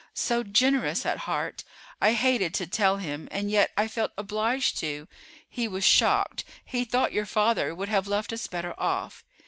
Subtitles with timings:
[0.15, 1.63] so generous at heart.
[2.01, 5.07] I hated to tell him, and yet I felt obliged to.
[5.47, 9.23] He was shocked; he thought your father would have left us better off."